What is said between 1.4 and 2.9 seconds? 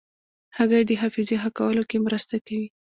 ښه کولو کې مرسته کوي.